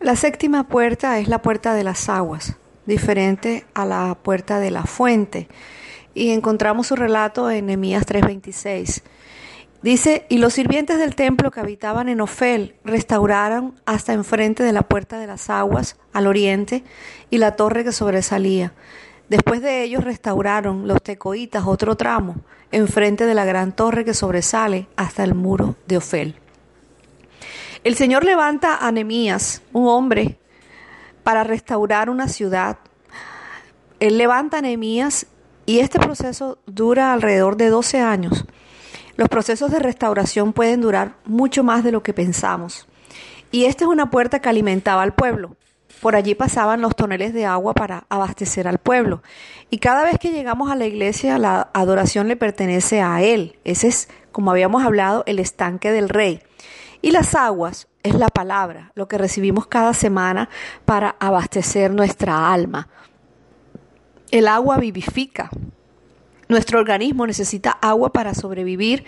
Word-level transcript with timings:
La 0.00 0.14
séptima 0.14 0.68
puerta 0.68 1.18
es 1.18 1.26
la 1.26 1.40
puerta 1.40 1.72
de 1.72 1.82
las 1.82 2.10
aguas, 2.10 2.56
diferente 2.84 3.64
a 3.72 3.86
la 3.86 4.16
puerta 4.22 4.60
de 4.60 4.70
la 4.70 4.82
fuente. 4.84 5.48
Y 6.12 6.30
encontramos 6.30 6.88
su 6.88 6.96
relato 6.96 7.50
en 7.50 7.66
Nehemías 7.66 8.04
3:26. 8.04 9.02
Dice, 9.82 10.26
y 10.28 10.38
los 10.38 10.52
sirvientes 10.52 10.98
del 10.98 11.14
templo 11.14 11.50
que 11.50 11.60
habitaban 11.60 12.08
en 12.08 12.20
Ofel 12.20 12.74
restauraron 12.84 13.74
hasta 13.86 14.12
enfrente 14.12 14.62
de 14.62 14.72
la 14.72 14.82
puerta 14.82 15.18
de 15.18 15.26
las 15.26 15.48
aguas 15.48 15.96
al 16.12 16.26
oriente 16.26 16.84
y 17.30 17.38
la 17.38 17.56
torre 17.56 17.82
que 17.82 17.92
sobresalía. 17.92 18.74
Después 19.28 19.62
de 19.62 19.82
ellos 19.82 20.04
restauraron 20.04 20.86
los 20.86 21.02
tecoitas 21.02 21.64
otro 21.66 21.96
tramo, 21.96 22.36
enfrente 22.70 23.26
de 23.26 23.34
la 23.34 23.44
gran 23.44 23.72
torre 23.72 24.04
que 24.04 24.14
sobresale 24.14 24.88
hasta 24.96 25.24
el 25.24 25.34
muro 25.34 25.76
de 25.86 25.96
Ofel. 25.96 26.36
El 27.86 27.94
Señor 27.94 28.24
levanta 28.24 28.84
a 28.84 28.90
Nehemías, 28.90 29.62
un 29.72 29.86
hombre, 29.86 30.40
para 31.22 31.44
restaurar 31.44 32.10
una 32.10 32.26
ciudad. 32.26 32.78
Él 34.00 34.18
levanta 34.18 34.58
a 34.58 34.60
Nehemías 34.60 35.26
y 35.66 35.78
este 35.78 36.00
proceso 36.00 36.58
dura 36.66 37.12
alrededor 37.12 37.56
de 37.56 37.68
12 37.68 38.00
años. 38.00 38.44
Los 39.14 39.28
procesos 39.28 39.70
de 39.70 39.78
restauración 39.78 40.52
pueden 40.52 40.80
durar 40.80 41.14
mucho 41.26 41.62
más 41.62 41.84
de 41.84 41.92
lo 41.92 42.02
que 42.02 42.12
pensamos. 42.12 42.88
Y 43.52 43.66
esta 43.66 43.84
es 43.84 43.88
una 43.88 44.10
puerta 44.10 44.40
que 44.40 44.48
alimentaba 44.48 45.04
al 45.04 45.14
pueblo. 45.14 45.54
Por 46.00 46.16
allí 46.16 46.34
pasaban 46.34 46.80
los 46.80 46.96
toneles 46.96 47.34
de 47.34 47.46
agua 47.46 47.72
para 47.72 48.04
abastecer 48.08 48.66
al 48.66 48.78
pueblo. 48.78 49.22
Y 49.70 49.78
cada 49.78 50.02
vez 50.02 50.18
que 50.18 50.32
llegamos 50.32 50.72
a 50.72 50.74
la 50.74 50.86
iglesia, 50.86 51.38
la 51.38 51.70
adoración 51.72 52.26
le 52.26 52.34
pertenece 52.34 53.00
a 53.00 53.22
Él. 53.22 53.60
Ese 53.62 53.86
es, 53.86 54.08
como 54.32 54.50
habíamos 54.50 54.84
hablado, 54.84 55.22
el 55.28 55.38
estanque 55.38 55.92
del 55.92 56.08
rey. 56.08 56.42
Y 57.02 57.10
las 57.10 57.34
aguas 57.34 57.88
es 58.02 58.14
la 58.14 58.28
palabra, 58.28 58.92
lo 58.94 59.08
que 59.08 59.18
recibimos 59.18 59.66
cada 59.66 59.94
semana 59.94 60.48
para 60.84 61.16
abastecer 61.18 61.92
nuestra 61.92 62.52
alma. 62.52 62.88
El 64.30 64.48
agua 64.48 64.78
vivifica. 64.78 65.50
Nuestro 66.48 66.78
organismo 66.78 67.26
necesita 67.26 67.70
agua 67.70 68.12
para 68.12 68.34
sobrevivir 68.34 69.04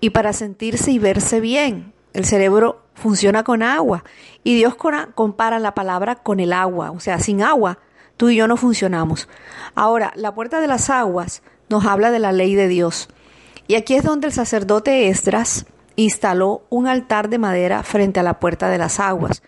y 0.00 0.10
para 0.10 0.32
sentirse 0.32 0.90
y 0.90 0.98
verse 0.98 1.40
bien. 1.40 1.92
El 2.12 2.26
cerebro 2.26 2.82
funciona 2.94 3.42
con 3.42 3.62
agua 3.62 4.04
y 4.44 4.54
Dios 4.54 4.74
compara 5.14 5.58
la 5.58 5.74
palabra 5.74 6.16
con 6.16 6.40
el 6.40 6.52
agua, 6.52 6.90
o 6.90 7.00
sea, 7.00 7.18
sin 7.18 7.42
agua 7.42 7.78
tú 8.16 8.28
y 8.28 8.36
yo 8.36 8.46
no 8.46 8.56
funcionamos. 8.56 9.28
Ahora, 9.74 10.12
la 10.14 10.34
puerta 10.34 10.60
de 10.60 10.68
las 10.68 10.90
aguas 10.90 11.42
nos 11.68 11.86
habla 11.86 12.10
de 12.10 12.18
la 12.18 12.32
ley 12.32 12.54
de 12.54 12.68
Dios. 12.68 13.08
Y 13.66 13.76
aquí 13.76 13.94
es 13.94 14.04
donde 14.04 14.26
el 14.26 14.32
sacerdote 14.32 15.08
Esdras 15.08 15.66
instaló 15.96 16.62
un 16.70 16.86
altar 16.86 17.28
de 17.28 17.38
madera 17.38 17.82
frente 17.82 18.20
a 18.20 18.22
la 18.22 18.40
puerta 18.40 18.68
de 18.68 18.78
las 18.78 19.00
aguas. 19.00 19.42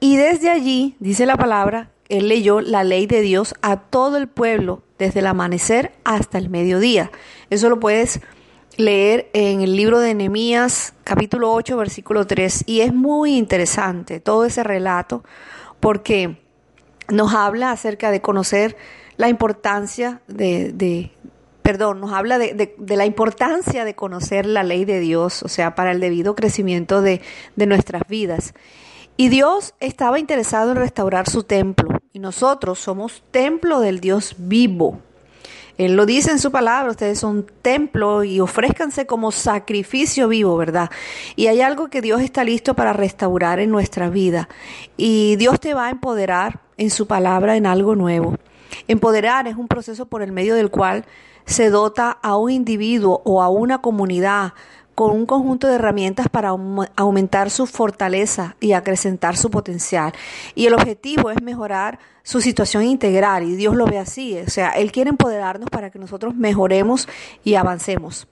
Y 0.00 0.16
desde 0.16 0.50
allí, 0.50 0.96
dice 0.98 1.26
la 1.26 1.36
palabra, 1.36 1.90
él 2.08 2.28
leyó 2.28 2.60
la 2.60 2.84
ley 2.84 3.06
de 3.06 3.20
Dios 3.20 3.54
a 3.62 3.76
todo 3.76 4.16
el 4.16 4.28
pueblo, 4.28 4.82
desde 4.98 5.20
el 5.20 5.26
amanecer 5.26 5.92
hasta 6.04 6.38
el 6.38 6.50
mediodía. 6.50 7.10
Eso 7.50 7.68
lo 7.68 7.80
puedes 7.80 8.20
leer 8.76 9.30
en 9.32 9.60
el 9.60 9.76
libro 9.76 10.00
de 10.00 10.14
Nehemías, 10.14 10.94
capítulo 11.04 11.52
8, 11.52 11.76
versículo 11.76 12.26
3, 12.26 12.64
y 12.66 12.80
es 12.80 12.92
muy 12.94 13.36
interesante 13.36 14.20
todo 14.20 14.44
ese 14.44 14.64
relato 14.64 15.22
porque 15.80 16.40
nos 17.08 17.34
habla 17.34 17.70
acerca 17.70 18.10
de 18.10 18.20
conocer 18.20 18.76
la 19.16 19.28
importancia 19.28 20.22
de, 20.28 21.12
perdón, 21.62 22.00
nos 22.00 22.12
habla 22.12 22.38
de, 22.38 22.74
la 22.78 23.06
importancia 23.06 23.84
de 23.84 23.94
conocer 23.94 24.46
la 24.46 24.62
ley 24.62 24.84
de 24.84 25.00
Dios, 25.00 25.42
o 25.42 25.48
sea, 25.48 25.74
para 25.74 25.92
el 25.92 26.00
debido 26.00 26.34
crecimiento 26.34 27.02
de, 27.02 27.20
de 27.56 27.66
nuestras 27.66 28.02
vidas. 28.08 28.54
Y 29.16 29.28
Dios 29.28 29.74
estaba 29.80 30.18
interesado 30.18 30.72
en 30.72 30.78
restaurar 30.78 31.28
su 31.28 31.42
templo, 31.42 32.00
y 32.12 32.18
nosotros 32.18 32.78
somos 32.78 33.22
templo 33.30 33.80
del 33.80 34.00
Dios 34.00 34.34
vivo. 34.38 35.00
Él 35.80 35.96
lo 35.96 36.04
dice 36.04 36.30
en 36.30 36.38
su 36.38 36.50
palabra, 36.52 36.90
ustedes 36.90 37.18
son 37.18 37.46
templo 37.62 38.22
y 38.22 38.38
ofrézcanse 38.40 39.06
como 39.06 39.32
sacrificio 39.32 40.28
vivo, 40.28 40.54
¿verdad? 40.58 40.90
Y 41.36 41.46
hay 41.46 41.62
algo 41.62 41.88
que 41.88 42.02
Dios 42.02 42.20
está 42.20 42.44
listo 42.44 42.74
para 42.74 42.92
restaurar 42.92 43.60
en 43.60 43.70
nuestra 43.70 44.10
vida. 44.10 44.50
Y 44.98 45.36
Dios 45.36 45.58
te 45.58 45.72
va 45.72 45.86
a 45.86 45.90
empoderar 45.90 46.60
en 46.76 46.90
su 46.90 47.06
palabra 47.06 47.56
en 47.56 47.64
algo 47.64 47.96
nuevo. 47.96 48.36
Empoderar 48.88 49.48
es 49.48 49.56
un 49.56 49.68
proceso 49.68 50.04
por 50.04 50.20
el 50.20 50.32
medio 50.32 50.54
del 50.54 50.70
cual 50.70 51.06
se 51.46 51.70
dota 51.70 52.10
a 52.10 52.36
un 52.36 52.50
individuo 52.50 53.22
o 53.24 53.42
a 53.42 53.48
una 53.48 53.80
comunidad 53.80 54.52
con 54.94 55.12
un 55.12 55.24
conjunto 55.24 55.66
de 55.66 55.76
herramientas 55.76 56.28
para 56.28 56.50
aumentar 56.96 57.50
su 57.50 57.66
fortaleza 57.66 58.56
y 58.60 58.72
acrecentar 58.72 59.36
su 59.36 59.50
potencial. 59.50 60.12
Y 60.54 60.66
el 60.66 60.74
objetivo 60.74 61.30
es 61.30 61.40
mejorar 61.42 61.98
su 62.22 62.40
situación 62.40 62.84
integral 62.84 63.44
y 63.44 63.56
Dios 63.56 63.74
lo 63.74 63.86
ve 63.86 63.98
así. 63.98 64.38
O 64.38 64.50
sea, 64.50 64.70
Él 64.72 64.92
quiere 64.92 65.08
empoderarnos 65.08 65.70
para 65.70 65.90
que 65.90 65.98
nosotros 65.98 66.34
mejoremos 66.34 67.08
y 67.44 67.54
avancemos. 67.54 68.28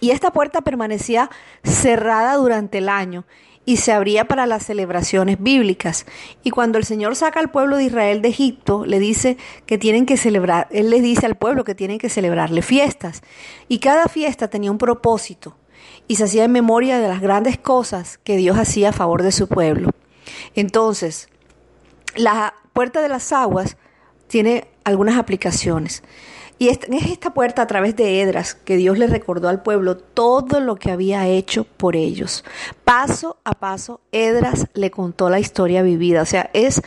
Y 0.00 0.12
esta 0.12 0.32
puerta 0.32 0.60
permanecía 0.60 1.28
cerrada 1.64 2.36
durante 2.36 2.78
el 2.78 2.88
año 2.88 3.24
y 3.70 3.76
se 3.76 3.92
abría 3.92 4.24
para 4.24 4.46
las 4.46 4.66
celebraciones 4.66 5.40
bíblicas. 5.40 6.04
Y 6.42 6.50
cuando 6.50 6.76
el 6.76 6.84
Señor 6.84 7.14
saca 7.14 7.38
al 7.38 7.52
pueblo 7.52 7.76
de 7.76 7.84
Israel 7.84 8.20
de 8.20 8.26
Egipto, 8.26 8.84
le 8.84 8.98
dice 8.98 9.36
que 9.64 9.78
tienen 9.78 10.06
que 10.06 10.16
celebrar, 10.16 10.66
Él 10.72 10.90
les 10.90 11.04
dice 11.04 11.24
al 11.24 11.36
pueblo 11.36 11.62
que 11.62 11.76
tienen 11.76 11.98
que 11.98 12.08
celebrarle 12.08 12.62
fiestas. 12.62 13.22
Y 13.68 13.78
cada 13.78 14.08
fiesta 14.08 14.48
tenía 14.48 14.72
un 14.72 14.78
propósito 14.78 15.56
y 16.08 16.16
se 16.16 16.24
hacía 16.24 16.42
en 16.42 16.50
memoria 16.50 16.98
de 16.98 17.06
las 17.06 17.20
grandes 17.20 17.58
cosas 17.58 18.18
que 18.24 18.36
Dios 18.36 18.58
hacía 18.58 18.88
a 18.88 18.92
favor 18.92 19.22
de 19.22 19.30
su 19.30 19.46
pueblo. 19.46 19.90
Entonces, 20.56 21.28
la 22.16 22.54
puerta 22.72 23.00
de 23.00 23.08
las 23.08 23.32
aguas 23.32 23.76
tiene 24.26 24.66
algunas 24.82 25.16
aplicaciones. 25.16 26.02
Y 26.60 26.68
es 26.68 26.78
esta 26.90 27.32
puerta 27.32 27.62
a 27.62 27.66
través 27.66 27.96
de 27.96 28.20
Edras 28.20 28.54
que 28.54 28.76
Dios 28.76 28.98
le 28.98 29.06
recordó 29.06 29.48
al 29.48 29.62
pueblo 29.62 29.96
todo 29.96 30.60
lo 30.60 30.76
que 30.76 30.90
había 30.90 31.26
hecho 31.26 31.64
por 31.64 31.96
ellos. 31.96 32.44
Paso 32.84 33.38
a 33.44 33.52
paso, 33.52 34.02
Edras 34.12 34.66
le 34.74 34.90
contó 34.90 35.30
la 35.30 35.40
historia 35.40 35.80
vivida. 35.80 36.20
O 36.20 36.26
sea, 36.26 36.50
es, 36.52 36.82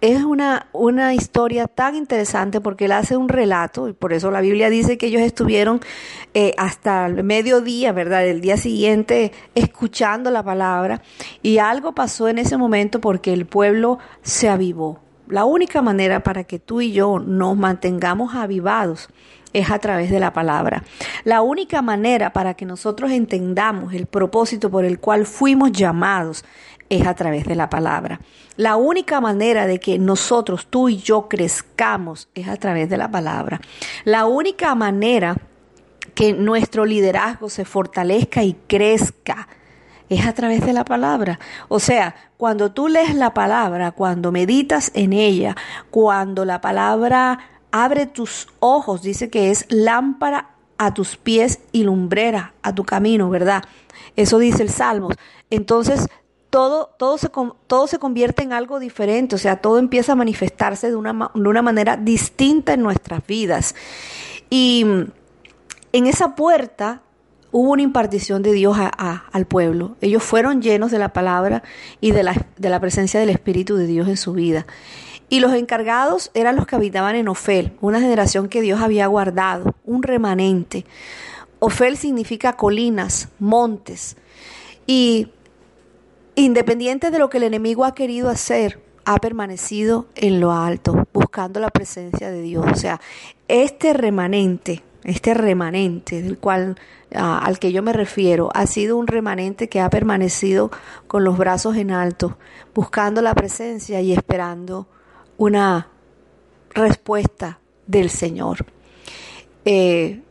es 0.00 0.22
una, 0.22 0.68
una 0.72 1.12
historia 1.12 1.66
tan 1.66 1.96
interesante 1.96 2.60
porque 2.60 2.84
él 2.84 2.92
hace 2.92 3.16
un 3.16 3.28
relato, 3.28 3.88
y 3.88 3.94
por 3.94 4.12
eso 4.12 4.30
la 4.30 4.40
Biblia 4.40 4.70
dice 4.70 4.96
que 4.96 5.06
ellos 5.06 5.22
estuvieron 5.22 5.80
eh, 6.32 6.54
hasta 6.56 7.06
el 7.06 7.24
mediodía, 7.24 7.90
¿verdad? 7.90 8.24
El 8.28 8.40
día 8.40 8.56
siguiente 8.56 9.32
escuchando 9.56 10.30
la 10.30 10.44
palabra. 10.44 11.02
Y 11.42 11.58
algo 11.58 11.96
pasó 11.96 12.28
en 12.28 12.38
ese 12.38 12.56
momento 12.58 13.00
porque 13.00 13.32
el 13.32 13.44
pueblo 13.44 13.98
se 14.22 14.48
avivó 14.48 15.00
la 15.28 15.44
única 15.44 15.82
manera 15.82 16.22
para 16.22 16.44
que 16.44 16.58
tú 16.58 16.80
y 16.80 16.92
yo 16.92 17.18
nos 17.18 17.56
mantengamos 17.56 18.34
avivados 18.34 19.08
es 19.52 19.70
a 19.70 19.78
través 19.78 20.10
de 20.10 20.20
la 20.20 20.32
palabra. 20.32 20.84
La 21.24 21.42
única 21.42 21.82
manera 21.82 22.32
para 22.32 22.54
que 22.54 22.66
nosotros 22.66 23.10
entendamos 23.10 23.94
el 23.94 24.06
propósito 24.06 24.70
por 24.70 24.84
el 24.84 25.00
cual 25.00 25.26
fuimos 25.26 25.72
llamados 25.72 26.44
es 26.88 27.06
a 27.06 27.14
través 27.14 27.46
de 27.46 27.56
la 27.56 27.70
palabra. 27.70 28.20
La 28.56 28.76
única 28.76 29.20
manera 29.20 29.66
de 29.66 29.80
que 29.80 29.98
nosotros, 29.98 30.66
tú 30.68 30.88
y 30.88 30.98
yo, 30.98 31.28
crezcamos 31.28 32.28
es 32.34 32.48
a 32.48 32.56
través 32.56 32.88
de 32.88 32.96
la 32.96 33.10
palabra. 33.10 33.60
La 34.04 34.26
única 34.26 34.74
manera 34.74 35.36
que 36.14 36.32
nuestro 36.32 36.84
liderazgo 36.84 37.48
se 37.48 37.64
fortalezca 37.64 38.42
y 38.42 38.54
crezca 38.66 39.48
es 40.08 40.26
a 40.26 40.32
través 40.32 40.64
de 40.64 40.72
la 40.72 40.84
palabra. 40.84 41.38
O 41.68 41.80
sea, 41.80 42.14
cuando 42.36 42.72
tú 42.72 42.88
lees 42.88 43.14
la 43.14 43.34
palabra, 43.34 43.92
cuando 43.92 44.32
meditas 44.32 44.90
en 44.94 45.12
ella, 45.12 45.56
cuando 45.90 46.44
la 46.44 46.60
palabra 46.60 47.38
abre 47.70 48.06
tus 48.06 48.48
ojos, 48.60 49.02
dice 49.02 49.30
que 49.30 49.50
es 49.50 49.66
lámpara 49.68 50.50
a 50.78 50.94
tus 50.94 51.16
pies 51.16 51.60
y 51.72 51.84
lumbrera 51.84 52.54
a 52.62 52.74
tu 52.74 52.84
camino, 52.84 53.30
¿verdad? 53.30 53.64
Eso 54.14 54.38
dice 54.38 54.62
el 54.62 54.70
Salmo. 54.70 55.10
Entonces, 55.50 56.08
todo, 56.50 56.94
todo, 56.98 57.18
se, 57.18 57.30
todo 57.66 57.86
se 57.86 57.98
convierte 57.98 58.42
en 58.42 58.52
algo 58.52 58.78
diferente, 58.78 59.34
o 59.34 59.38
sea, 59.38 59.56
todo 59.56 59.78
empieza 59.78 60.12
a 60.12 60.16
manifestarse 60.16 60.88
de 60.88 60.96
una, 60.96 61.30
de 61.34 61.48
una 61.48 61.62
manera 61.62 61.96
distinta 61.96 62.74
en 62.74 62.82
nuestras 62.82 63.26
vidas. 63.26 63.74
Y 64.48 64.86
en 65.92 66.06
esa 66.06 66.34
puerta 66.36 67.02
hubo 67.56 67.72
una 67.72 67.80
impartición 67.80 68.42
de 68.42 68.52
Dios 68.52 68.76
al 68.78 69.46
pueblo. 69.46 69.96
Ellos 70.02 70.22
fueron 70.22 70.60
llenos 70.60 70.90
de 70.90 70.98
la 70.98 71.14
palabra 71.14 71.62
y 72.02 72.10
de 72.10 72.22
la, 72.22 72.46
de 72.58 72.68
la 72.68 72.80
presencia 72.80 73.18
del 73.18 73.30
Espíritu 73.30 73.76
de 73.76 73.86
Dios 73.86 74.08
en 74.08 74.18
su 74.18 74.34
vida. 74.34 74.66
Y 75.30 75.40
los 75.40 75.54
encargados 75.54 76.30
eran 76.34 76.54
los 76.54 76.66
que 76.66 76.76
habitaban 76.76 77.16
en 77.16 77.28
Ofel, 77.28 77.72
una 77.80 77.98
generación 77.98 78.50
que 78.50 78.60
Dios 78.60 78.82
había 78.82 79.06
guardado, 79.06 79.74
un 79.86 80.02
remanente. 80.02 80.84
Ofel 81.58 81.96
significa 81.96 82.52
colinas, 82.52 83.30
montes. 83.38 84.18
Y 84.86 85.28
independiente 86.34 87.10
de 87.10 87.18
lo 87.18 87.30
que 87.30 87.38
el 87.38 87.44
enemigo 87.44 87.86
ha 87.86 87.94
querido 87.94 88.28
hacer, 88.28 88.82
ha 89.06 89.16
permanecido 89.16 90.08
en 90.14 90.40
lo 90.40 90.52
alto, 90.52 91.08
buscando 91.14 91.58
la 91.58 91.70
presencia 91.70 92.30
de 92.30 92.42
Dios. 92.42 92.66
O 92.70 92.76
sea, 92.76 93.00
este 93.48 93.94
remanente 93.94 94.82
este 95.06 95.34
remanente 95.34 96.20
del 96.22 96.38
cual 96.38 96.76
al 97.14 97.58
que 97.58 97.72
yo 97.72 97.82
me 97.82 97.92
refiero, 97.92 98.50
ha 98.54 98.66
sido 98.66 98.96
un 98.96 99.06
remanente 99.06 99.68
que 99.68 99.80
ha 99.80 99.88
permanecido 99.90 100.70
con 101.06 101.24
los 101.24 101.38
brazos 101.38 101.76
en 101.76 101.90
alto, 101.90 102.36
buscando 102.74 103.22
la 103.22 103.34
presencia 103.34 104.00
y 104.00 104.12
esperando 104.12 104.86
una 105.38 105.88
respuesta 106.70 107.60
del 107.86 108.10
Señor. 108.10 108.66
Eh, 109.64 110.22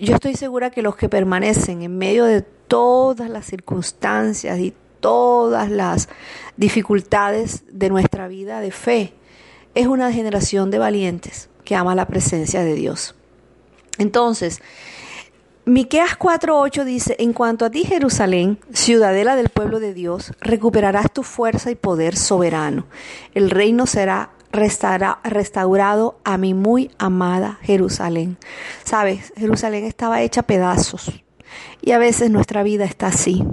yo 0.00 0.14
estoy 0.14 0.34
segura 0.34 0.70
que 0.70 0.82
los 0.82 0.96
que 0.96 1.08
permanecen 1.08 1.82
en 1.82 1.98
medio 1.98 2.24
de 2.24 2.42
todas 2.42 3.28
las 3.28 3.46
circunstancias 3.46 4.58
y 4.58 4.72
todas 5.00 5.70
las 5.70 6.08
dificultades 6.56 7.64
de 7.70 7.90
nuestra 7.90 8.28
vida 8.28 8.60
de 8.60 8.70
fe, 8.70 9.14
es 9.74 9.86
una 9.86 10.12
generación 10.12 10.70
de 10.70 10.78
valientes 10.78 11.48
que 11.64 11.74
ama 11.74 11.94
la 11.94 12.06
presencia 12.06 12.62
de 12.62 12.74
Dios. 12.74 13.14
Entonces, 14.00 14.60
Miqueas 15.66 16.16
4:8 16.16 16.86
dice, 16.86 17.16
"En 17.18 17.34
cuanto 17.34 17.66
a 17.66 17.70
ti 17.70 17.84
Jerusalén, 17.84 18.58
ciudadela 18.72 19.36
del 19.36 19.50
pueblo 19.50 19.78
de 19.78 19.92
Dios, 19.92 20.32
recuperarás 20.40 21.12
tu 21.12 21.22
fuerza 21.22 21.70
y 21.70 21.74
poder 21.74 22.16
soberano. 22.16 22.86
El 23.34 23.50
reino 23.50 23.86
será 23.86 24.30
restaurado 24.52 26.18
a 26.24 26.38
mi 26.38 26.54
muy 26.54 26.90
amada 26.98 27.58
Jerusalén." 27.60 28.38
Sabes, 28.84 29.34
Jerusalén 29.36 29.84
estaba 29.84 30.22
hecha 30.22 30.40
a 30.40 30.46
pedazos. 30.46 31.22
Y 31.82 31.92
a 31.92 31.98
veces 31.98 32.30
nuestra 32.30 32.62
vida 32.62 32.86
está 32.86 33.08
así, 33.08 33.44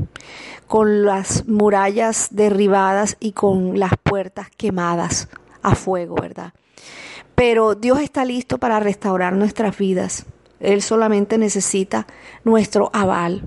con 0.66 1.04
las 1.04 1.46
murallas 1.48 2.30
derribadas 2.32 3.18
y 3.20 3.34
con 3.34 3.80
las 3.80 3.92
puertas 4.02 4.48
quemadas 4.56 5.28
a 5.62 5.76
fuego, 5.76 6.16
¿verdad? 6.16 6.54
Pero 7.36 7.76
Dios 7.76 8.00
está 8.00 8.24
listo 8.24 8.60
para 8.60 8.80
restaurar 8.80 9.34
nuestras 9.34 9.78
vidas. 9.78 10.26
Él 10.60 10.82
solamente 10.82 11.38
necesita 11.38 12.08
nuestro 12.44 12.90
aval 12.94 13.44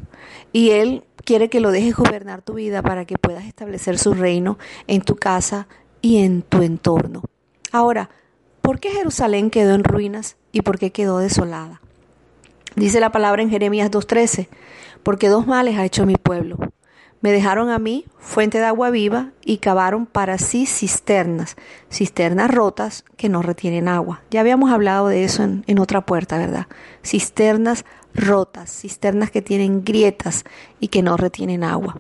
y 0.53 0.71
Él 0.71 1.05
quiere 1.25 1.49
que 1.49 1.61
lo 1.61 1.71
dejes 1.71 1.95
gobernar 1.97 2.43
tu 2.43 2.55
vida 2.55 2.83
para 2.83 3.05
que 3.05 3.19
puedas 3.19 3.45
establecer 3.45 3.99
su 3.99 4.15
reino 4.15 4.59
en 4.87 5.03
tu 5.03 5.17
casa 5.17 5.67
y 6.01 6.23
en 6.23 6.43
tu 6.43 6.63
entorno. 6.63 7.23
Ahora, 7.73 8.11
¿por 8.61 8.81
qué 8.81 8.91
Jerusalén 8.91 9.51
quedó 9.51 9.75
en 9.75 9.85
ruinas 9.85 10.37
y 10.53 10.63
por 10.63 10.79
qué 10.79 10.91
quedó 10.91 11.19
desolada? 11.19 11.81
Dice 12.77 13.01
la 13.01 13.13
palabra 13.13 13.43
en 13.43 13.51
Jeremías 13.51 13.91
2.13, 13.91 14.49
porque 15.03 15.29
dos 15.29 15.47
males 15.47 15.77
ha 15.77 15.85
hecho 15.85 16.07
mi 16.07 16.17
pueblo. 16.17 16.59
Me 17.21 17.33
dejaron 17.33 17.69
a 17.69 17.79
mí 17.79 18.07
fuente 18.19 18.59
de 18.59 18.65
agua 18.65 18.91
viva 18.91 19.31
y 19.45 19.59
cavaron 19.59 20.07
para 20.07 20.39
sí 20.39 20.65
cisternas, 20.67 21.57
cisternas 21.91 22.51
rotas 22.51 23.05
que 23.17 23.29
no 23.29 23.43
retienen 23.43 23.89
agua. 23.89 24.23
Ya 24.31 24.41
habíamos 24.41 24.71
hablado 24.73 25.09
de 25.09 25.25
eso 25.25 25.43
en, 25.43 25.65
en, 25.67 25.79
otra 25.79 26.07
puerta, 26.07 26.39
¿verdad? 26.39 26.67
Cisternas 27.05 27.85
rotas, 28.15 28.71
cisternas 28.71 29.31
que 29.31 29.43
tienen 29.43 29.85
grietas 29.85 30.45
y 30.81 30.89
que 30.89 31.03
no 31.03 31.17
retienen 31.17 31.63
agua. 31.63 31.99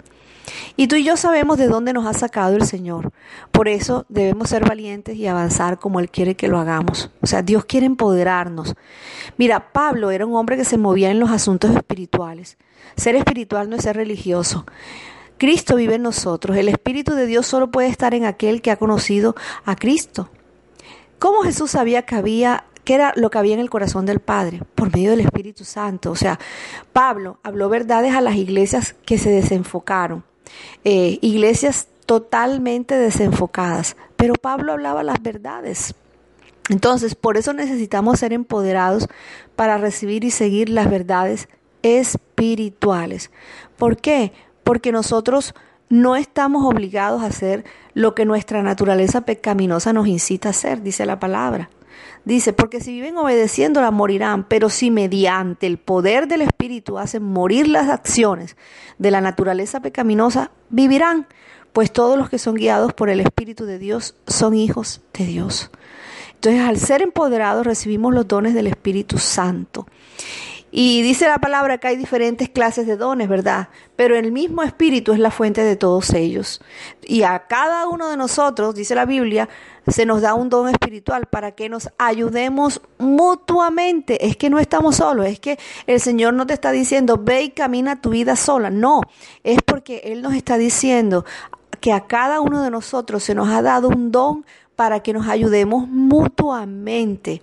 Y 0.76 0.88
tú 0.88 0.96
y 0.96 1.04
yo 1.04 1.16
sabemos 1.16 1.58
de 1.58 1.68
dónde 1.68 1.92
nos 1.92 2.06
ha 2.06 2.12
sacado 2.12 2.56
el 2.56 2.64
Señor. 2.66 3.12
Por 3.50 3.68
eso 3.68 4.06
debemos 4.08 4.50
ser 4.50 4.66
valientes 4.66 5.16
y 5.16 5.26
avanzar 5.26 5.78
como 5.78 6.00
Él 6.00 6.10
quiere 6.10 6.34
que 6.34 6.48
lo 6.48 6.58
hagamos. 6.58 7.10
O 7.20 7.26
sea, 7.26 7.42
Dios 7.42 7.64
quiere 7.64 7.86
empoderarnos. 7.86 8.74
Mira, 9.36 9.72
Pablo 9.72 10.10
era 10.10 10.26
un 10.26 10.34
hombre 10.34 10.56
que 10.56 10.64
se 10.64 10.78
movía 10.78 11.10
en 11.10 11.20
los 11.20 11.30
asuntos 11.30 11.74
espirituales. 11.74 12.58
Ser 12.96 13.16
espiritual 13.16 13.70
no 13.70 13.76
es 13.76 13.82
ser 13.82 13.96
religioso. 13.96 14.64
Cristo 15.38 15.76
vive 15.76 15.94
en 15.94 16.02
nosotros. 16.02 16.56
El 16.56 16.68
Espíritu 16.68 17.14
de 17.14 17.24
Dios 17.24 17.46
solo 17.46 17.70
puede 17.70 17.88
estar 17.88 18.14
en 18.14 18.26
aquel 18.26 18.60
que 18.60 18.70
ha 18.70 18.76
conocido 18.76 19.34
a 19.64 19.74
Cristo. 19.74 20.28
¿Cómo 21.18 21.42
Jesús 21.42 21.70
sabía 21.70 22.02
que 22.02 22.14
había 22.14 22.64
qué 22.84 22.94
era 22.94 23.12
lo 23.16 23.30
que 23.30 23.38
había 23.38 23.54
en 23.54 23.60
el 23.60 23.70
corazón 23.70 24.04
del 24.04 24.20
Padre? 24.20 24.60
Por 24.74 24.92
medio 24.92 25.10
del 25.10 25.20
Espíritu 25.20 25.64
Santo. 25.64 26.10
O 26.10 26.16
sea, 26.16 26.38
Pablo 26.92 27.38
habló 27.42 27.68
verdades 27.68 28.14
a 28.14 28.20
las 28.20 28.36
iglesias 28.36 28.94
que 29.06 29.16
se 29.16 29.30
desenfocaron. 29.30 30.24
Eh, 30.84 31.18
iglesias 31.20 31.88
totalmente 32.06 32.96
desenfocadas. 32.96 33.96
Pero 34.16 34.34
Pablo 34.34 34.72
hablaba 34.72 35.02
las 35.02 35.22
verdades. 35.22 35.94
Entonces, 36.68 37.14
por 37.14 37.36
eso 37.36 37.52
necesitamos 37.52 38.20
ser 38.20 38.32
empoderados 38.32 39.08
para 39.56 39.78
recibir 39.78 40.24
y 40.24 40.30
seguir 40.30 40.68
las 40.68 40.88
verdades 40.88 41.48
espirituales. 41.82 43.30
¿Por 43.76 43.96
qué? 43.96 44.32
porque 44.70 44.92
nosotros 44.92 45.54
no 45.88 46.14
estamos 46.14 46.64
obligados 46.64 47.22
a 47.22 47.26
hacer 47.26 47.64
lo 47.94 48.14
que 48.14 48.24
nuestra 48.24 48.62
naturaleza 48.62 49.22
pecaminosa 49.22 49.92
nos 49.92 50.06
incita 50.06 50.48
a 50.48 50.50
hacer, 50.50 50.82
dice 50.82 51.06
la 51.06 51.18
palabra. 51.18 51.70
Dice, 52.24 52.52
porque 52.52 52.80
si 52.80 52.92
viven 52.92 53.16
obedeciéndola 53.16 53.90
morirán, 53.90 54.44
pero 54.44 54.68
si 54.68 54.90
mediante 54.90 55.66
el 55.66 55.78
poder 55.78 56.28
del 56.28 56.42
Espíritu 56.42 56.98
hacen 56.98 57.22
morir 57.22 57.68
las 57.68 57.88
acciones 57.88 58.56
de 58.98 59.10
la 59.10 59.20
naturaleza 59.20 59.80
pecaminosa, 59.80 60.50
vivirán, 60.68 61.26
pues 61.72 61.92
todos 61.92 62.18
los 62.18 62.28
que 62.28 62.38
son 62.38 62.54
guiados 62.56 62.92
por 62.92 63.10
el 63.10 63.20
Espíritu 63.20 63.64
de 63.64 63.78
Dios 63.78 64.16
son 64.26 64.54
hijos 64.54 65.00
de 65.14 65.26
Dios. 65.26 65.70
Entonces, 66.34 66.62
al 66.62 66.78
ser 66.78 67.02
empoderados 67.02 67.66
recibimos 67.66 68.14
los 68.14 68.26
dones 68.26 68.54
del 68.54 68.66
Espíritu 68.66 69.18
Santo. 69.18 69.86
Y 70.72 71.02
dice 71.02 71.26
la 71.26 71.38
palabra 71.38 71.78
que 71.78 71.88
hay 71.88 71.96
diferentes 71.96 72.48
clases 72.48 72.86
de 72.86 72.96
dones, 72.96 73.28
¿verdad? 73.28 73.68
Pero 73.96 74.16
el 74.16 74.30
mismo 74.30 74.62
Espíritu 74.62 75.12
es 75.12 75.18
la 75.18 75.32
fuente 75.32 75.62
de 75.62 75.74
todos 75.74 76.14
ellos. 76.14 76.60
Y 77.02 77.22
a 77.24 77.46
cada 77.48 77.88
uno 77.88 78.08
de 78.08 78.16
nosotros, 78.16 78.74
dice 78.76 78.94
la 78.94 79.04
Biblia, 79.04 79.48
se 79.88 80.06
nos 80.06 80.20
da 80.22 80.34
un 80.34 80.48
don 80.48 80.68
espiritual 80.68 81.26
para 81.26 81.52
que 81.52 81.68
nos 81.68 81.90
ayudemos 81.98 82.80
mutuamente. 82.98 84.24
Es 84.26 84.36
que 84.36 84.48
no 84.48 84.60
estamos 84.60 84.96
solos, 84.96 85.26
es 85.26 85.40
que 85.40 85.58
el 85.88 86.00
Señor 86.00 86.34
no 86.34 86.46
te 86.46 86.54
está 86.54 86.70
diciendo, 86.70 87.18
ve 87.20 87.42
y 87.42 87.50
camina 87.50 88.00
tu 88.00 88.10
vida 88.10 88.36
sola. 88.36 88.70
No, 88.70 89.00
es 89.42 89.58
porque 89.62 90.02
Él 90.04 90.22
nos 90.22 90.34
está 90.34 90.56
diciendo 90.56 91.24
que 91.80 91.92
a 91.92 92.06
cada 92.06 92.40
uno 92.40 92.62
de 92.62 92.70
nosotros 92.70 93.24
se 93.24 93.34
nos 93.34 93.48
ha 93.48 93.62
dado 93.62 93.88
un 93.88 94.12
don 94.12 94.44
para 94.76 95.00
que 95.00 95.12
nos 95.12 95.26
ayudemos 95.26 95.88
mutuamente. 95.88 97.42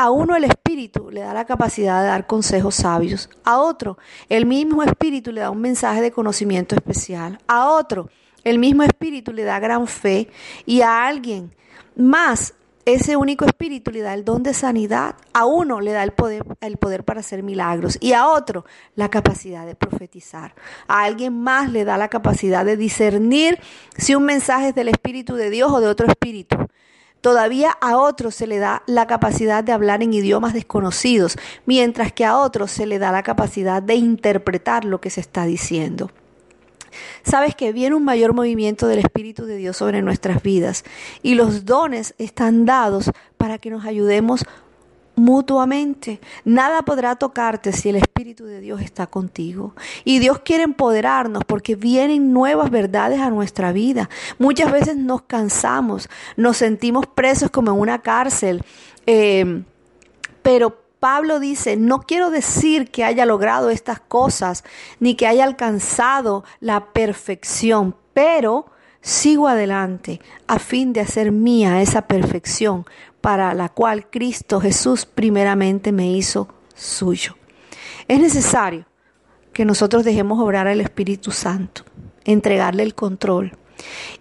A 0.00 0.08
uno 0.08 0.34
el 0.34 0.44
Espíritu 0.44 1.10
le 1.10 1.20
da 1.20 1.34
la 1.34 1.44
capacidad 1.44 2.00
de 2.00 2.08
dar 2.08 2.26
consejos 2.26 2.74
sabios. 2.74 3.28
A 3.44 3.58
otro, 3.58 3.98
el 4.30 4.46
mismo 4.46 4.82
Espíritu 4.82 5.30
le 5.30 5.42
da 5.42 5.50
un 5.50 5.60
mensaje 5.60 6.00
de 6.00 6.10
conocimiento 6.10 6.74
especial. 6.74 7.38
A 7.46 7.68
otro, 7.68 8.08
el 8.42 8.58
mismo 8.58 8.82
Espíritu 8.82 9.34
le 9.34 9.44
da 9.44 9.58
gran 9.58 9.86
fe. 9.86 10.30
Y 10.64 10.80
a 10.80 11.06
alguien 11.06 11.54
más, 11.96 12.54
ese 12.86 13.16
único 13.16 13.44
Espíritu 13.44 13.90
le 13.90 14.00
da 14.00 14.14
el 14.14 14.24
don 14.24 14.42
de 14.42 14.54
sanidad. 14.54 15.16
A 15.34 15.44
uno 15.44 15.82
le 15.82 15.92
da 15.92 16.02
el 16.02 16.12
poder, 16.12 16.46
el 16.62 16.78
poder 16.78 17.04
para 17.04 17.20
hacer 17.20 17.42
milagros. 17.42 17.98
Y 18.00 18.14
a 18.14 18.26
otro, 18.26 18.64
la 18.94 19.10
capacidad 19.10 19.66
de 19.66 19.74
profetizar. 19.74 20.54
A 20.88 21.04
alguien 21.04 21.38
más 21.38 21.70
le 21.70 21.84
da 21.84 21.98
la 21.98 22.08
capacidad 22.08 22.64
de 22.64 22.78
discernir 22.78 23.58
si 23.98 24.14
un 24.14 24.24
mensaje 24.24 24.68
es 24.68 24.74
del 24.74 24.88
Espíritu 24.88 25.34
de 25.34 25.50
Dios 25.50 25.70
o 25.70 25.78
de 25.78 25.88
otro 25.88 26.06
Espíritu. 26.06 26.56
Todavía 27.20 27.70
a 27.80 27.98
otros 27.98 28.34
se 28.34 28.46
le 28.46 28.58
da 28.58 28.82
la 28.86 29.06
capacidad 29.06 29.62
de 29.62 29.72
hablar 29.72 30.02
en 30.02 30.14
idiomas 30.14 30.54
desconocidos, 30.54 31.36
mientras 31.66 32.12
que 32.12 32.24
a 32.24 32.38
otros 32.38 32.70
se 32.70 32.86
le 32.86 32.98
da 32.98 33.12
la 33.12 33.22
capacidad 33.22 33.82
de 33.82 33.94
interpretar 33.94 34.84
lo 34.84 35.00
que 35.00 35.10
se 35.10 35.20
está 35.20 35.44
diciendo. 35.44 36.10
Sabes 37.22 37.54
que 37.54 37.72
viene 37.72 37.94
un 37.94 38.04
mayor 38.04 38.32
movimiento 38.32 38.88
del 38.88 38.98
Espíritu 39.00 39.44
de 39.44 39.56
Dios 39.56 39.76
sobre 39.76 40.02
nuestras 40.02 40.42
vidas 40.42 40.84
y 41.22 41.34
los 41.34 41.64
dones 41.64 42.14
están 42.18 42.64
dados 42.64 43.10
para 43.36 43.58
que 43.58 43.70
nos 43.70 43.84
ayudemos 43.84 44.44
mutuamente. 45.20 46.18
Nada 46.46 46.80
podrá 46.82 47.14
tocarte 47.14 47.72
si 47.72 47.90
el 47.90 47.96
Espíritu 47.96 48.46
de 48.46 48.60
Dios 48.60 48.80
está 48.80 49.06
contigo. 49.06 49.74
Y 50.04 50.18
Dios 50.18 50.38
quiere 50.38 50.62
empoderarnos 50.62 51.44
porque 51.44 51.76
vienen 51.76 52.32
nuevas 52.32 52.70
verdades 52.70 53.20
a 53.20 53.28
nuestra 53.28 53.70
vida. 53.70 54.08
Muchas 54.38 54.72
veces 54.72 54.96
nos 54.96 55.22
cansamos, 55.22 56.08
nos 56.36 56.56
sentimos 56.56 57.06
presos 57.06 57.50
como 57.50 57.70
en 57.70 57.78
una 57.78 58.00
cárcel. 58.00 58.64
Eh, 59.06 59.62
pero 60.40 60.78
Pablo 60.98 61.38
dice, 61.38 61.76
no 61.76 62.00
quiero 62.00 62.30
decir 62.30 62.90
que 62.90 63.04
haya 63.04 63.26
logrado 63.26 63.68
estas 63.68 64.00
cosas, 64.00 64.64
ni 65.00 65.16
que 65.16 65.26
haya 65.26 65.44
alcanzado 65.44 66.44
la 66.60 66.92
perfección, 66.94 67.94
pero 68.14 68.66
sigo 69.00 69.48
adelante 69.48 70.20
a 70.46 70.58
fin 70.58 70.92
de 70.92 71.00
hacer 71.00 71.32
mía 71.32 71.80
esa 71.80 72.02
perfección 72.02 72.84
para 73.20 73.54
la 73.54 73.68
cual 73.68 74.08
Cristo 74.10 74.60
Jesús 74.60 75.06
primeramente 75.06 75.92
me 75.92 76.10
hizo 76.10 76.48
suyo. 76.74 77.36
Es 78.08 78.18
necesario 78.20 78.86
que 79.52 79.64
nosotros 79.64 80.04
dejemos 80.04 80.40
obrar 80.40 80.68
al 80.68 80.80
Espíritu 80.80 81.30
Santo, 81.30 81.84
entregarle 82.24 82.82
el 82.82 82.94
control 82.94 83.56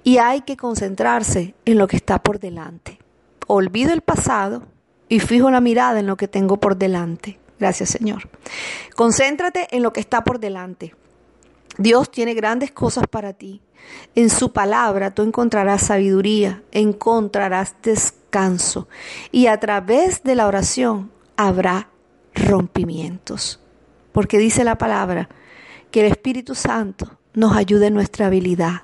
y 0.03 0.17
hay 0.17 0.41
que 0.41 0.57
concentrarse 0.57 1.55
en 1.65 1.77
lo 1.77 1.87
que 1.87 1.97
está 1.97 2.21
por 2.21 2.39
delante. 2.39 2.99
Olvido 3.47 3.93
el 3.93 4.01
pasado 4.01 4.63
y 5.07 5.19
fijo 5.19 5.49
la 5.51 5.61
mirada 5.61 5.99
en 5.99 6.07
lo 6.07 6.17
que 6.17 6.27
tengo 6.27 6.57
por 6.57 6.77
delante. 6.77 7.39
Gracias 7.59 7.89
Señor. 7.89 8.29
Concéntrate 8.95 9.67
en 9.71 9.83
lo 9.83 9.91
que 9.91 9.99
está 9.99 10.23
por 10.23 10.39
delante. 10.39 10.95
Dios 11.79 12.11
tiene 12.11 12.33
grandes 12.33 12.71
cosas 12.71 13.05
para 13.07 13.31
ti. 13.31 13.61
En 14.13 14.29
su 14.29 14.51
palabra 14.51 15.15
tú 15.15 15.23
encontrarás 15.23 15.83
sabiduría, 15.83 16.61
encontrarás 16.71 17.75
descanso 17.81 18.89
y 19.31 19.47
a 19.47 19.57
través 19.61 20.21
de 20.23 20.35
la 20.35 20.45
oración 20.45 21.09
habrá 21.37 21.89
rompimientos. 22.35 23.61
Porque 24.11 24.37
dice 24.37 24.65
la 24.65 24.77
palabra 24.77 25.29
que 25.89 26.01
el 26.01 26.11
Espíritu 26.11 26.53
Santo 26.53 27.17
nos 27.33 27.55
ayude 27.55 27.87
en 27.87 27.93
nuestra 27.93 28.25
habilidad. 28.25 28.81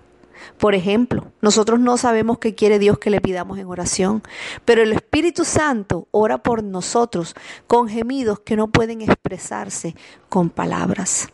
Por 0.58 0.74
ejemplo, 0.74 1.34
nosotros 1.42 1.82
no 1.82 1.98
sabemos 1.98 2.38
qué 2.38 2.56
quiere 2.56 2.80
Dios 2.80 2.98
que 2.98 3.10
le 3.10 3.20
pidamos 3.20 3.60
en 3.60 3.68
oración, 3.68 4.24
pero 4.64 4.82
el 4.84 4.94
Espíritu 4.94 5.44
Santo 5.44 6.08
ora 6.12 6.38
por 6.38 6.64
nosotros 6.64 7.36
con 7.68 7.90
gemidos 7.90 8.40
que 8.40 8.56
no 8.56 8.70
pueden 8.70 9.02
expresarse 9.02 9.96
con 10.30 10.50
palabras. 10.50 11.28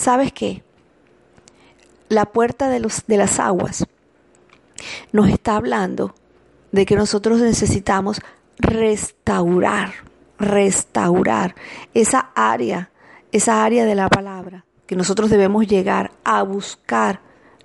¿Sabes 0.00 0.32
qué? 0.32 0.62
La 2.08 2.24
puerta 2.24 2.70
de, 2.70 2.80
de 3.06 3.16
las 3.18 3.38
aguas 3.38 3.84
nos 5.12 5.28
está 5.28 5.56
hablando 5.56 6.14
de 6.72 6.86
que 6.86 6.96
nosotros 6.96 7.40
necesitamos 7.40 8.22
restaurar, 8.56 9.92
restaurar 10.38 11.54
esa 11.92 12.30
área, 12.34 12.88
esa 13.30 13.62
área 13.62 13.84
de 13.84 13.94
la 13.94 14.08
palabra, 14.08 14.64
que 14.86 14.96
nosotros 14.96 15.28
debemos 15.28 15.66
llegar 15.66 16.12
a 16.24 16.44
buscar 16.44 17.20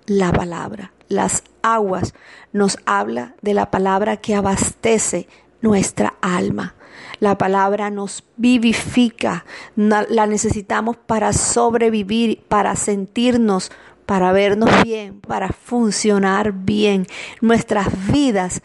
la 0.06 0.34
palabra. 0.34 0.92
Las 1.08 1.42
aguas 1.62 2.13
nos 2.51 2.80
habla 2.86 3.36
de 3.42 3.54
la 3.54 3.72
palabra 3.72 4.18
que 4.18 4.36
abastece 4.36 5.30
nuestra 5.62 6.15
alma. 6.20 6.75
La 7.20 7.38
palabra 7.38 7.90
nos 7.90 8.24
vivifica, 8.38 9.46
la 9.75 10.28
necesitamos 10.28 10.98
para 10.98 11.34
sobrevivir, 11.34 12.42
para 12.48 12.75
sentirnos, 12.75 13.72
para 14.06 14.32
vernos 14.32 14.70
bien, 14.84 15.20
para 15.22 15.50
funcionar 15.50 16.52
bien. 16.52 17.08
Nuestras 17.42 17.88
vidas 18.12 18.62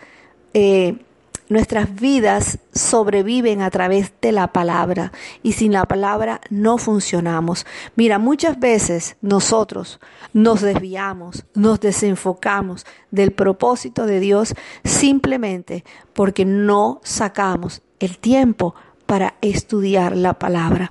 eh, 0.53 0.97
Nuestras 1.51 1.93
vidas 1.97 2.61
sobreviven 2.73 3.61
a 3.61 3.71
través 3.71 4.13
de 4.23 4.31
la 4.31 4.53
palabra 4.53 5.11
y 5.43 5.55
sin 5.55 5.73
la 5.73 5.85
palabra 5.85 6.41
no 6.49 6.79
funcionamos. 6.79 7.67
Mira, 7.97 8.21
muchas 8.21 8.61
veces 8.61 9.17
nosotros 9.21 9.99
nos 10.33 10.61
desviamos, 10.61 11.45
nos 11.55 11.81
desenfocamos 11.81 12.87
del 13.11 13.33
propósito 13.33 14.07
de 14.07 14.21
Dios 14.21 14.55
simplemente 14.85 15.85
porque 16.13 16.45
no 16.45 17.01
sacamos 17.03 17.83
el 18.01 18.19
tiempo 18.19 18.75
para 19.07 19.35
estudiar 19.41 20.17
la 20.17 20.35
palabra. 20.35 20.89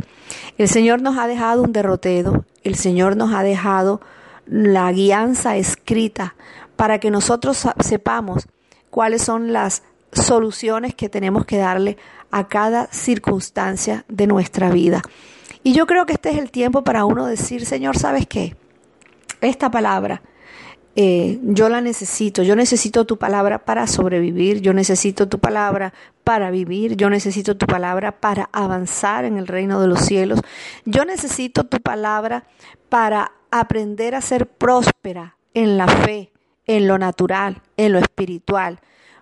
El 0.58 0.70
Señor 0.70 1.02
nos 1.02 1.18
ha 1.18 1.28
dejado 1.28 1.64
un 1.64 1.74
derrotero, 1.74 2.46
el 2.64 2.76
Señor 2.76 3.18
nos 3.18 3.34
ha 3.34 3.44
dejado 3.44 4.02
la 4.46 4.92
guianza 4.92 5.58
escrita 5.58 6.36
para 6.76 7.00
que 7.00 7.12
nosotros 7.12 7.68
sepamos 7.80 8.48
cuáles 8.90 9.22
son 9.22 9.54
las 9.54 9.84
soluciones 10.12 10.96
que 10.96 11.10
tenemos 11.10 11.46
que 11.46 11.58
darle 11.58 11.98
a 12.32 12.48
cada 12.48 12.88
circunstancia 12.88 14.06
de 14.08 14.28
nuestra 14.28 14.70
vida. 14.70 15.02
Y 15.64 15.74
yo 15.74 15.86
creo 15.86 16.06
que 16.06 16.14
este 16.14 16.30
es 16.32 16.38
el 16.38 16.52
tiempo 16.52 16.84
para 16.84 17.06
uno 17.06 17.26
decir, 17.26 17.66
Señor, 17.66 17.98
¿sabes 17.98 18.28
qué? 18.28 18.56
Esta 19.42 19.70
palabra, 19.70 20.22
eh, 20.96 21.40
yo 21.44 21.70
la 21.70 21.82
necesito, 21.82 22.44
yo 22.44 22.56
necesito 22.56 23.06
tu 23.06 23.18
palabra 23.18 23.66
para 23.66 23.88
sobrevivir, 23.88 24.62
yo 24.62 24.74
necesito 24.74 25.28
tu 25.28 25.40
palabra 25.40 25.94
para 26.24 26.52
vivir, 26.52 26.96
yo 26.96 27.10
necesito 27.10 27.56
tu 27.56 27.66
palabra 27.66 28.20
para 28.20 28.50
avanzar 28.52 29.26
en 29.26 29.38
el 29.38 29.48
reino 29.48 29.80
de 29.80 29.88
los 29.88 30.02
cielos, 30.02 30.42
yo 30.86 31.06
necesito 31.06 31.64
tu 31.66 31.80
palabra 31.80 32.46
para 32.90 33.32
aprender 33.52 34.16
a 34.16 34.22
ser 34.22 34.48
próspera 34.48 35.38
en 35.54 35.78
la 35.78 35.88
fe, 35.88 36.32
en 36.66 36.88
lo 36.88 36.98
natural, 36.98 37.62
en 37.78 37.94
lo 37.94 38.00
espiritual, 38.00 38.80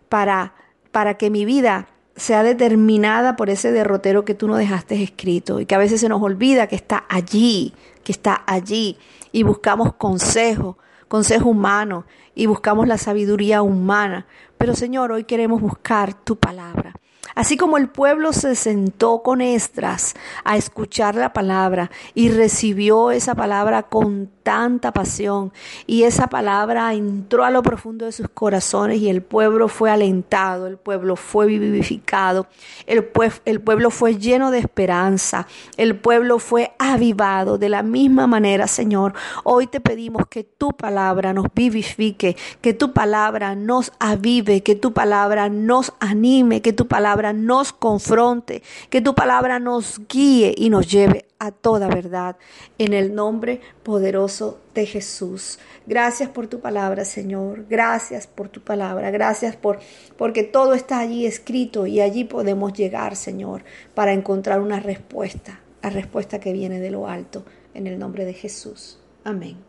para 0.10 0.54
para 0.98 1.14
que 1.16 1.30
mi 1.30 1.46
vida 1.46 1.88
sea 2.16 2.42
determinada 2.42 3.36
por 3.36 3.52
ese 3.52 3.72
derrotero 3.72 4.26
que 4.26 4.34
tú 4.34 4.48
no 4.48 4.56
dejaste 4.56 5.04
escrito 5.04 5.60
y 5.60 5.68
que 5.68 5.76
a 5.76 5.78
veces 5.78 6.02
se 6.02 6.10
nos 6.10 6.24
olvida 6.24 6.66
que 6.66 6.76
está 6.76 7.06
allí, 7.08 7.76
que 8.04 8.12
está 8.12 8.44
allí 8.48 8.98
y 9.32 9.44
buscamos 9.44 9.94
consejo, 9.94 10.80
consejo 11.08 11.50
humano 11.50 12.06
y 12.36 12.46
buscamos 12.46 12.88
la 12.88 12.98
sabiduría 12.98 13.62
humana. 13.62 14.28
Pero 14.58 14.76
Señor, 14.76 15.12
hoy 15.12 15.24
queremos 15.24 15.62
buscar 15.62 16.14
tu 16.14 16.38
palabra. 16.38 16.94
Así 17.38 17.56
como 17.56 17.78
el 17.78 17.88
pueblo 17.88 18.34
se 18.34 18.56
sentó 18.56 19.22
con 19.22 19.42
Estras 19.42 20.16
a 20.44 20.58
escuchar 20.58 21.14
la 21.14 21.34
palabra 21.34 21.92
y 22.16 22.30
recibió 22.30 23.12
esa 23.12 23.36
palabra 23.36 23.84
con 23.84 24.32
tanta 24.42 24.92
pasión 24.92 25.54
y 25.86 26.04
esa 26.04 26.28
palabra 26.28 26.94
entró 26.96 27.44
a 27.44 27.52
lo 27.52 27.62
profundo 27.62 28.06
de 28.06 28.12
sus 28.12 28.28
corazones 28.30 29.00
y 29.00 29.10
el 29.10 29.22
pueblo 29.22 29.68
fue 29.68 29.92
alentado, 29.92 30.66
el 30.66 30.78
pueblo 30.78 31.16
fue 31.16 31.46
vivificado, 31.46 32.48
el, 32.88 33.08
el 33.46 33.62
pueblo 33.62 33.92
fue 33.92 34.18
lleno 34.18 34.50
de 34.50 34.58
esperanza, 34.58 35.46
el 35.76 35.96
pueblo 35.96 36.40
fue 36.40 36.72
avivado. 36.80 37.60
De 37.60 37.70
la 37.70 37.84
misma 37.84 38.26
manera, 38.26 38.68
Señor, 38.68 39.14
hoy 39.44 39.68
te 39.68 39.80
pedimos 39.80 40.24
que 40.28 40.44
tu 40.44 40.72
palabra 40.72 41.34
nos 41.34 41.54
vivifique, 41.54 42.36
que 42.62 42.74
tu 42.74 42.94
palabra 42.94 43.54
nos 43.54 43.92
avive, 44.00 44.64
que 44.64 44.74
tu 44.74 44.92
palabra 44.92 45.50
nos 45.50 45.94
anime, 46.00 46.64
que 46.64 46.74
tu 46.74 46.88
nos 47.34 47.74
confronte, 47.74 48.64
que 48.90 49.02
tu 49.02 49.16
palabra 49.16 49.60
nos 49.60 50.02
guíe 50.08 50.54
y 50.58 50.70
nos 50.70 50.90
lleve 50.90 51.26
a 51.40 51.52
toda 51.52 51.88
verdad. 51.88 52.38
En 52.78 52.94
el 52.94 53.14
nombre 53.14 53.62
poderoso 53.84 54.60
de 54.74 54.86
Jesús. 54.86 55.60
Gracias 55.86 56.30
por 56.30 56.48
tu 56.48 56.60
palabra, 56.60 57.06
Señor. 57.06 57.66
Gracias 57.70 58.28
por 58.28 58.50
tu 58.50 58.62
palabra. 58.62 59.12
Gracias 59.12 59.56
por 59.56 59.80
porque 60.18 60.44
todo 60.44 60.74
está 60.74 61.00
allí 61.00 61.26
escrito 61.26 61.88
y 61.88 62.02
allí 62.02 62.24
podemos 62.24 62.74
llegar, 62.74 63.16
Señor, 63.16 63.64
para 63.94 64.14
encontrar 64.14 64.62
una 64.62 64.80
respuesta, 64.80 65.60
la 65.82 65.90
respuesta 65.90 66.40
que 66.40 66.54
viene 66.54 66.80
de 66.80 66.92
lo 66.92 67.08
alto 67.08 67.46
en 67.74 67.88
el 67.88 68.00
nombre 68.00 68.26
de 68.26 68.34
Jesús. 68.34 69.00
Amén. 69.24 69.58